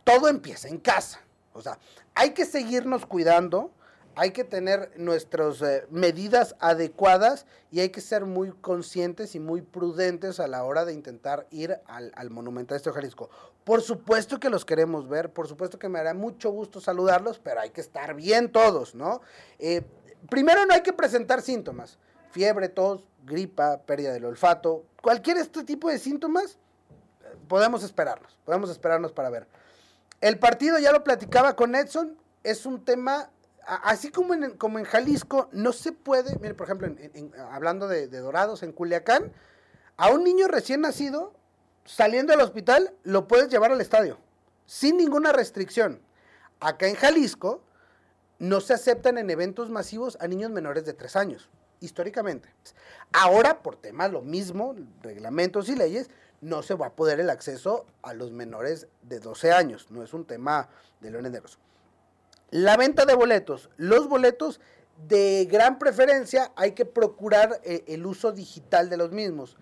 [0.04, 1.20] todo empieza en casa.
[1.52, 1.78] O sea,
[2.14, 3.70] hay que seguirnos cuidando,
[4.16, 9.62] hay que tener nuestras eh, medidas adecuadas y hay que ser muy conscientes y muy
[9.62, 13.30] prudentes a la hora de intentar ir al, al Monumental Estadio Jalisco.
[13.64, 17.60] Por supuesto que los queremos ver, por supuesto que me hará mucho gusto saludarlos, pero
[17.60, 19.20] hay que estar bien todos, ¿no?
[19.58, 19.82] Eh,
[20.28, 21.98] primero no hay que presentar síntomas,
[22.30, 26.58] fiebre, tos, gripa, pérdida del olfato, cualquier este tipo de síntomas,
[27.48, 29.46] podemos esperarnos, podemos esperarnos para ver.
[30.20, 33.30] El partido, ya lo platicaba con Edson, es un tema
[33.66, 36.88] así como en, como en Jalisco, no se puede, mire, por ejemplo,
[37.50, 39.32] hablando de, Dorados, en Culiacán,
[39.96, 41.34] a un niño recién nacido,
[41.84, 44.18] saliendo del hospital, lo puedes llevar al estadio,
[44.66, 46.00] sin ninguna restricción.
[46.58, 47.62] Acá en Jalisco,
[48.38, 52.48] no se aceptan en eventos masivos a niños menores de tres años, históricamente.
[53.12, 57.86] Ahora, por temas lo mismo, reglamentos y leyes, no se va a poder el acceso
[58.02, 59.90] a los menores de 12 años.
[59.90, 60.68] No es un tema
[61.00, 61.58] de Leones Negros.
[62.50, 63.70] La venta de boletos.
[63.76, 64.60] Los boletos
[65.08, 69.56] de gran preferencia hay que procurar eh, el uso digital de los mismos.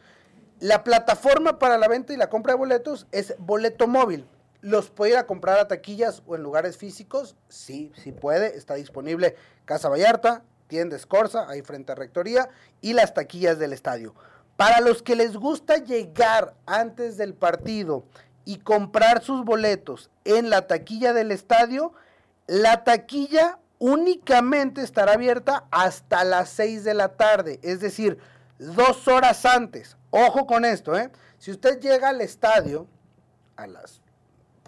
[0.61, 4.27] La plataforma para la venta y la compra de boletos es Boleto Móvil.
[4.61, 7.37] ¿Los puede ir a comprar a taquillas o en lugares físicos?
[7.49, 8.57] Sí, sí puede.
[8.57, 12.49] Está disponible Casa Vallarta, Tienda Escorza, ahí frente a Rectoría,
[12.81, 14.15] y las taquillas del estadio.
[14.59, 18.05] Para los que les gusta llegar antes del partido
[18.45, 21.93] y comprar sus boletos en la taquilla del estadio,
[22.49, 28.19] la taquilla únicamente estará abierta hasta las 6 de la tarde, es decir,
[28.59, 29.97] dos horas antes.
[30.11, 31.13] Ojo con esto, ¿eh?
[31.39, 32.89] Si usted llega al estadio
[33.55, 34.03] a las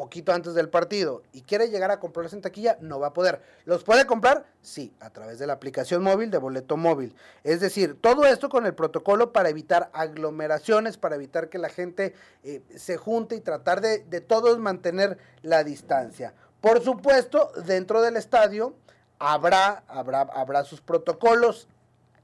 [0.00, 3.42] poquito antes del partido y quiere llegar a comprarse en taquilla, no va a poder.
[3.66, 4.46] ¿Los puede comprar?
[4.62, 7.14] Sí, a través de la aplicación móvil de boleto móvil.
[7.44, 12.14] Es decir, todo esto con el protocolo para evitar aglomeraciones, para evitar que la gente
[12.44, 16.32] eh, se junte y tratar de, de todos mantener la distancia.
[16.62, 18.74] Por supuesto, dentro del estadio
[19.18, 21.68] habrá, habrá, habrá sus protocolos,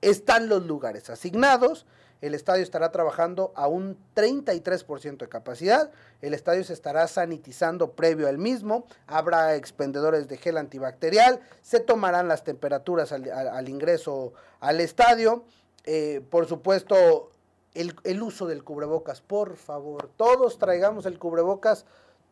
[0.00, 1.84] están los lugares asignados,
[2.20, 5.90] el estadio estará trabajando a un 33% de capacidad,
[6.22, 12.28] el estadio se estará sanitizando previo al mismo, habrá expendedores de gel antibacterial, se tomarán
[12.28, 15.44] las temperaturas al, ingreso al estadio,
[15.84, 17.30] eh, por supuesto
[17.74, 21.84] el, el uso del cubrebocas, por favor, todos traigamos el cubrebocas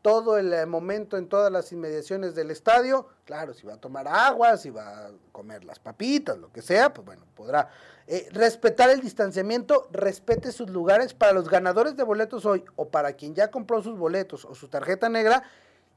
[0.04, 3.08] todo el eh, momento en todas las inmediaciones del estadio.
[3.24, 6.92] Claro, si va a tomar agua, si va a comer las papitas, lo que sea,
[6.92, 7.70] pues bueno, podrá
[8.06, 13.14] eh, respetar el distanciamiento, respete sus lugares para los ganadores de boletos hoy o para
[13.14, 15.42] quien ya compró sus boletos o su tarjeta negra.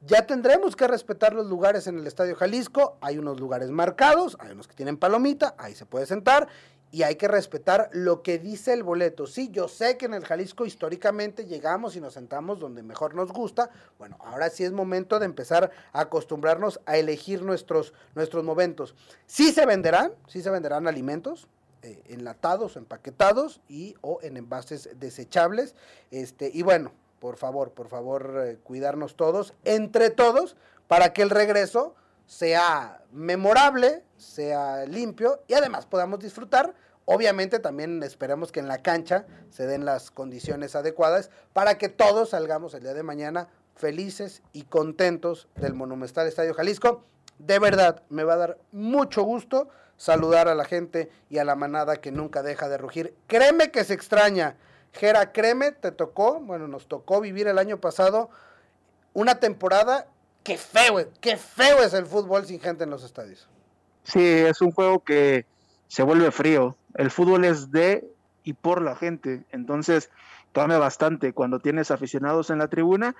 [0.05, 2.95] Ya tendremos que respetar los lugares en el Estadio Jalisco.
[3.01, 6.47] Hay unos lugares marcados, hay unos que tienen palomita, ahí se puede sentar
[6.91, 9.27] y hay que respetar lo que dice el boleto.
[9.27, 13.31] Sí, yo sé que en el Jalisco históricamente llegamos y nos sentamos donde mejor nos
[13.31, 13.69] gusta.
[13.99, 18.95] Bueno, ahora sí es momento de empezar a acostumbrarnos a elegir nuestros, nuestros momentos.
[19.25, 21.47] Sí se venderán, sí se venderán alimentos,
[21.81, 25.75] eh, enlatados, empaquetados y o en envases desechables.
[26.09, 30.55] Este, y bueno, por favor, por favor, eh, cuidarnos todos, entre todos,
[30.87, 31.95] para que el regreso
[32.27, 36.75] sea memorable, sea limpio y además podamos disfrutar.
[37.05, 42.31] Obviamente también esperemos que en la cancha se den las condiciones adecuadas para que todos
[42.31, 47.05] salgamos el día de mañana felices y contentos del Monumental Estadio Jalisco.
[47.39, 51.55] De verdad, me va a dar mucho gusto saludar a la gente y a la
[51.55, 53.15] manada que nunca deja de rugir.
[53.27, 54.57] Créeme que se extraña.
[54.91, 58.29] Jera, créeme, te tocó, bueno, nos tocó vivir el año pasado
[59.13, 60.07] una temporada
[60.47, 63.49] qué feo, qué feo es el fútbol sin gente en los estadios.
[64.03, 65.45] Sí, es un juego que
[65.89, 66.77] se vuelve frío.
[66.95, 68.09] El fútbol es de
[68.45, 69.43] y por la gente.
[69.51, 70.09] Entonces,
[70.53, 73.13] tome bastante cuando tienes aficionados en la tribuna.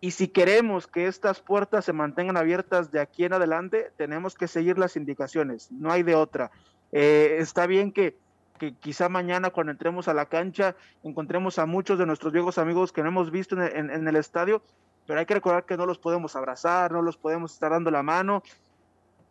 [0.00, 4.46] Y si queremos que estas puertas se mantengan abiertas de aquí en adelante, tenemos que
[4.46, 5.72] seguir las indicaciones.
[5.72, 6.52] No hay de otra.
[6.92, 8.16] Eh, está bien que,
[8.60, 12.92] que, quizá mañana cuando entremos a la cancha encontremos a muchos de nuestros viejos amigos
[12.92, 14.62] que no hemos visto en el estadio,
[15.06, 18.02] pero hay que recordar que no los podemos abrazar, no los podemos estar dando la
[18.02, 18.42] mano.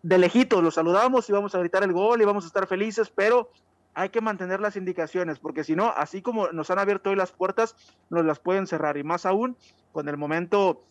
[0.02, 3.10] De lejitos los saludamos y vamos a gritar el gol y vamos a estar felices,
[3.10, 3.50] pero
[3.94, 7.32] hay que mantener las indicaciones, porque si no, así como nos han abierto hoy las
[7.32, 7.76] puertas,
[8.10, 9.56] nos las pueden cerrar, y más aún
[9.92, 10.82] con el momento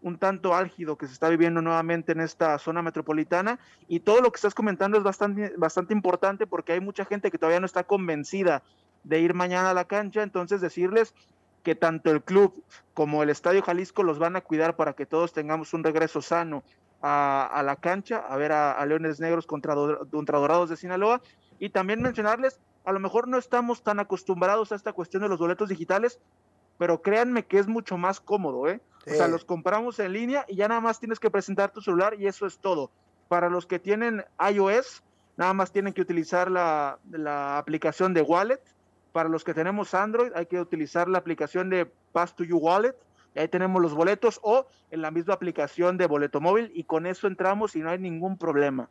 [0.00, 4.30] un tanto álgido que se está viviendo nuevamente en esta zona metropolitana, y todo lo
[4.30, 7.84] que estás comentando es bastante, bastante importante porque hay mucha gente que todavía no está
[7.84, 8.62] convencida
[9.04, 11.14] de ir mañana a la cancha, entonces decirles
[11.68, 15.34] que tanto el club como el Estadio Jalisco los van a cuidar para que todos
[15.34, 16.64] tengamos un regreso sano
[17.02, 19.74] a, la cancha, a ver a, Leones Negros contra,
[20.10, 21.20] contra Dorados de Sinaloa.
[21.58, 25.38] Y también mencionarles, a lo mejor no estamos tan acostumbrados a esta cuestión de los
[25.38, 26.18] boletos digitales,
[26.78, 28.80] pero créanme que es mucho más cómodo, ¿eh?
[29.06, 32.14] O sea, los compramos en línea y ya nada más tienes que presentar tu celular
[32.18, 32.90] y eso es todo.
[33.28, 35.02] Para los que tienen iOS,
[35.36, 38.62] nada más tienen que utilizar la, la aplicación de Wallet.
[39.12, 42.94] Para los que tenemos Android, hay que utilizar la aplicación de Pass to You Wallet.
[43.34, 47.06] Y ahí tenemos los boletos o en la misma aplicación de boleto móvil y con
[47.06, 48.88] eso entramos y no hay ningún problema.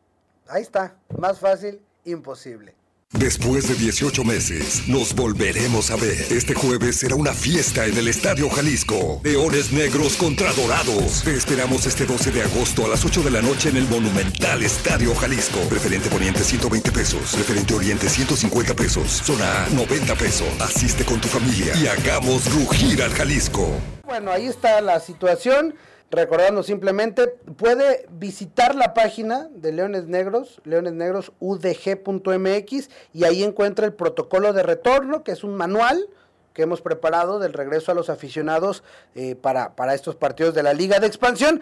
[0.48, 2.74] Ahí está, más fácil, imposible.
[3.14, 6.26] Después de 18 meses, nos volveremos a ver.
[6.30, 9.22] Este jueves será una fiesta en el Estadio Jalisco.
[9.24, 11.22] Leones Negros contra Dorados.
[11.24, 14.62] Te esperamos este 12 de agosto a las 8 de la noche en el Monumental
[14.62, 15.58] Estadio Jalisco.
[15.70, 17.32] Preferente Poniente 120 pesos.
[17.32, 19.22] Preferente Oriente 150 pesos.
[19.24, 20.48] Zona 90 pesos.
[20.60, 23.70] Asiste con tu familia y hagamos rugir al Jalisco.
[24.04, 25.74] Bueno, ahí está la situación.
[26.10, 33.84] Recordando simplemente, puede visitar la página de Leones Negros, Leones Negros udg.mx, y ahí encuentra
[33.84, 36.08] el protocolo de retorno, que es un manual
[36.54, 38.82] que hemos preparado del regreso a los aficionados
[39.14, 41.60] eh, para, para estos partidos de la Liga de Expansión.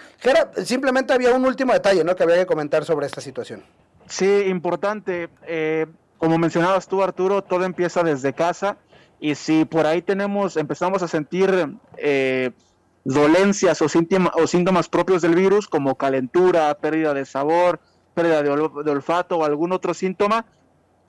[0.65, 2.17] simplemente había un último detalle ¿no?
[2.17, 3.63] que había que comentar sobre esta situación.
[4.07, 5.29] Sí, importante.
[5.47, 5.87] Eh,
[6.19, 8.79] como mencionabas tú, Arturo, todo empieza desde casa.
[9.21, 12.53] Y si por ahí tenemos, empezamos a sentir eh,
[13.07, 17.79] dolencias o, síntomas propios del virus, como calentura, pérdida de sabor,
[18.15, 20.45] pérdida de, olfato o algún otro síntoma,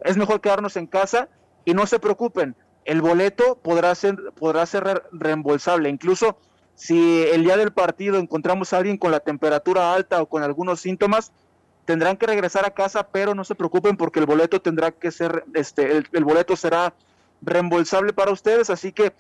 [0.02, 1.28] es mejor quedarnos en casa
[1.66, 2.56] y no se preocupen,
[2.86, 5.90] el boleto podrá ser, podrá ser reembolsable.
[5.90, 6.38] Incluso
[6.76, 10.80] si el día del partido encontramos a alguien con la temperatura alta o con algunos
[10.80, 11.32] síntomas,
[11.86, 15.46] tendrán que regresar a casa, pero no se preocupen porque el boleto tendrá que ser,
[15.56, 16.94] este, el boleto será
[17.42, 19.14] reembolsable para ustedes, así que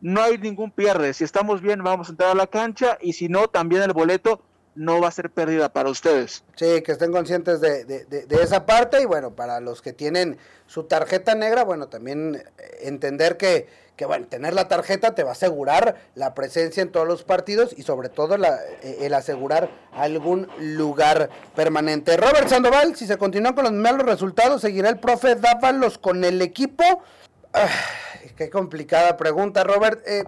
[0.00, 1.14] no hay ningún pierde.
[1.14, 4.42] Si estamos bien, vamos a entrar a la cancha y si no, también el boleto
[4.76, 6.44] no va a ser pérdida para ustedes.
[6.54, 11.34] Sí, que estén conscientes de, esa parte y bueno, para los que tienen su tarjeta
[11.34, 12.42] negra, bueno, también eh,
[12.82, 17.08] entender que, que, bueno, tener la tarjeta te va a asegurar la presencia en todos
[17.08, 22.16] los partidos y sobre todo la, eh, el asegurar algún lugar permanente.
[22.16, 26.42] Robert Sandoval, si se continúan con los malos resultados, seguirá el profe Dávalos con el
[26.42, 26.84] equipo.
[27.54, 27.68] Ah,
[28.36, 30.06] qué complicada pregunta, Robert.
[30.06, 30.24] Eh,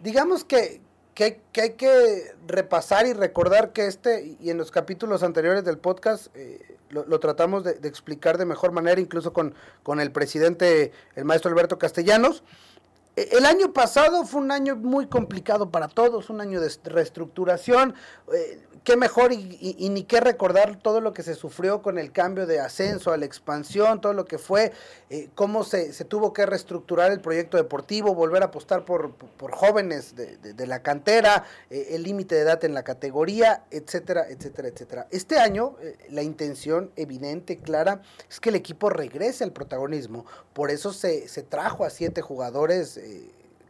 [0.00, 0.80] digamos que,
[1.14, 6.28] que, hay que repasar y recordar que este, y en los capítulos anteriores del podcast,
[6.36, 11.50] eh, lo, tratamos de, explicar de mejor manera, incluso con, con el presidente, el maestro
[11.50, 12.44] Alberto Castellanos.
[13.16, 17.94] El año pasado fue un año muy complicado para todos, un año de reestructuración.
[18.30, 22.46] Eh, qué mejor y, ni qué recordar todo lo que se sufrió con el cambio
[22.46, 24.70] de ascenso a la expansión, todo lo que fue,
[25.10, 29.12] eh, cómo se, tuvo que reestructurar el proyecto deportivo, volver a apostar por,
[29.50, 35.08] jóvenes de, la cantera, eh, el límite de edad en la categoría, etcétera, etcétera, etcétera.
[35.10, 40.26] Este año eh, la intención evidente, clara, es que el equipo regrese al protagonismo.
[40.52, 43.00] Por eso se, trajo a siete jugadores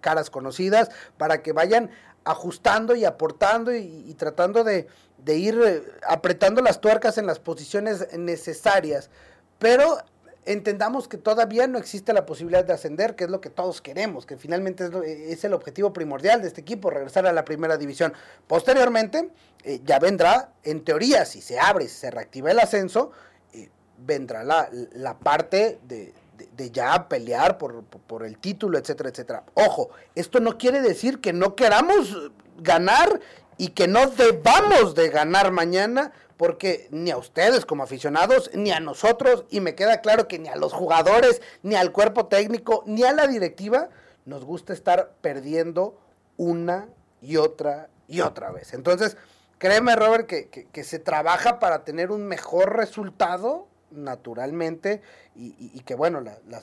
[0.00, 1.90] caras conocidas para que vayan
[2.24, 4.86] ajustando y aportando y tratando de,
[5.26, 9.10] ir eh, apretando las tuercas en las posiciones necesarias,
[9.58, 9.98] pero
[10.44, 14.26] entendamos que todavía no existe la posibilidad de ascender, que es lo que todos queremos,
[14.26, 18.12] que finalmente es, el objetivo primordial de este equipo, regresar a la primera división.
[18.46, 19.30] Posteriormente,
[19.64, 23.10] eh, ya vendrá, en teoría, si se abre, si se reactiva el ascenso,
[23.52, 23.68] eh,
[23.98, 29.44] vendrá la parte de, de, ya pelear por, por, el título, etcétera, etcétera.
[29.54, 33.20] Ojo, esto no quiere decir que no queramos ganar
[33.58, 38.80] y que no debamos de ganar mañana porque ni a ustedes como aficionados, ni a
[38.80, 43.04] nosotros, y me queda claro que ni a los jugadores, ni al cuerpo técnico, ni
[43.04, 43.88] a la directiva,
[44.26, 45.98] nos gusta estar perdiendo
[46.36, 46.88] una
[47.22, 48.74] y otra y otra vez.
[48.74, 49.16] Entonces,
[49.58, 53.66] créeme Robert que, que se trabaja para tener un mejor resultado
[53.96, 55.02] naturalmente
[55.34, 56.22] y, que bueno,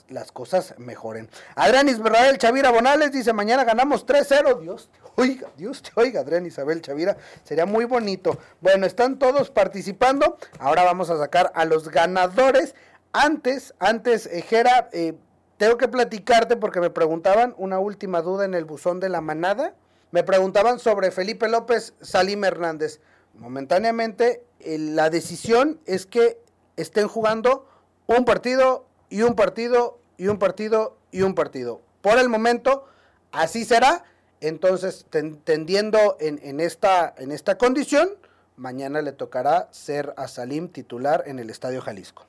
[0.09, 1.29] las cosas mejoren.
[1.55, 4.59] Adrián Isabel Chavira Bonales dice, mañana ganamos 3-0.
[4.61, 7.17] Dios te oiga, Dios te oiga, Adrián Isabel Chavira.
[7.43, 8.39] Sería muy bonito.
[8.61, 10.37] Bueno, están todos participando.
[10.59, 12.75] Ahora vamos a sacar a los ganadores.
[13.11, 15.13] Antes, antes, Jera, eh,
[15.57, 19.75] tengo que platicarte porque me preguntaban una última duda en el buzón de la manada.
[20.11, 22.99] Me preguntaban sobre Felipe López, Salim Hernández.
[23.35, 26.42] Momentáneamente, eh, la decisión es que
[26.77, 27.67] estén jugando
[28.07, 31.81] un partido y un partido y un partido y un partido.
[32.01, 32.87] Por el momento,
[33.31, 34.03] así será.
[34.41, 35.05] Entonces,
[35.45, 38.09] tendiendo en, esta, en esta condición,
[38.57, 42.25] mañana le tocará ser a Salim titular en el Estadio Jalisco.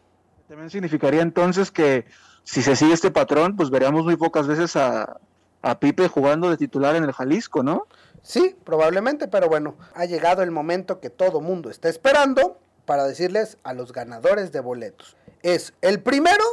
[0.46, 2.04] También significaría entonces que
[2.44, 5.18] si se sigue este patrón, pues veríamos muy pocas veces a,
[5.62, 7.88] a Pipe jugando de titular en el Jalisco, ¿no?
[8.22, 13.58] Sí, probablemente, pero bueno, ha llegado el momento que todo mundo está esperando para decirles
[13.62, 15.16] a los ganadores de boletos.
[15.42, 16.44] Es el primero,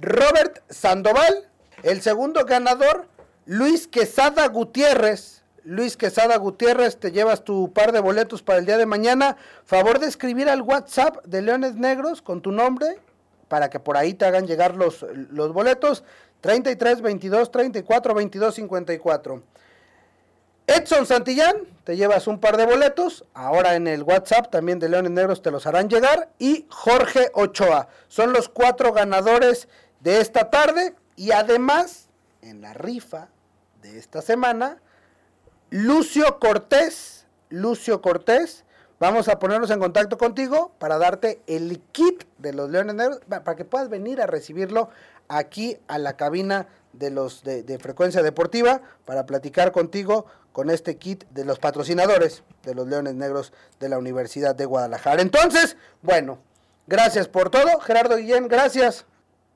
[0.00, 1.48] Robert Sandoval,
[1.82, 3.06] el segundo ganador,
[3.46, 5.42] Luis Quesada Gutiérrez.
[5.64, 9.36] Luis Quesada Gutiérrez, te llevas tu par de boletos para el día de mañana.
[9.64, 12.98] Favor de escribir al WhatsApp de Leones Negros con tu nombre
[13.48, 16.04] para que por ahí te hagan llegar los, los boletos.
[16.40, 19.42] 33 22 34 22 54.
[20.66, 23.24] Edson Santillán, te llevas un par de boletos.
[23.34, 26.30] Ahora en el WhatsApp también de Leones Negros te los harán llegar.
[26.38, 27.88] Y Jorge Ochoa.
[28.08, 29.68] Son los cuatro ganadores
[30.00, 30.94] de esta tarde.
[31.16, 32.08] Y además,
[32.40, 33.28] en la rifa
[33.82, 34.78] de esta semana,
[35.68, 37.26] Lucio Cortés.
[37.50, 38.64] Lucio Cortés.
[38.98, 43.54] Vamos a ponernos en contacto contigo para darte el kit de los Leones Negros, para
[43.54, 44.88] que puedas venir a recibirlo
[45.28, 50.96] aquí a la cabina de los de, de, frecuencia deportiva para platicar contigo con este
[50.98, 55.20] kit de los patrocinadores de los Leones Negros de la Universidad de Guadalajara.
[55.20, 56.38] Entonces, bueno,
[56.86, 57.80] gracias por todo.
[57.80, 59.04] Gerardo Guillén, gracias.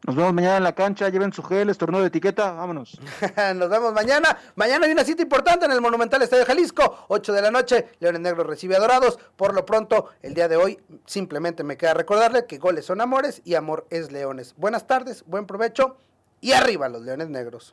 [0.05, 3.01] Nos vemos mañana en la cancha, lleven su gel, estornudo de etiqueta, vámonos.
[3.55, 4.39] Nos vemos mañana.
[4.57, 7.91] Mañana hay una cita importante en el Monumental Estadio Jalisco, 8 de la noche.
[8.01, 9.21] Leones Negros recibe a Dorados.
[9.37, 13.41] Por lo pronto, el día de hoy, simplemente me queda recordarle que goles son amores
[13.45, 14.55] y amor es leones.
[14.57, 15.97] Buenas tardes, buen provecho
[16.41, 17.73] y arriba los Leones Negros.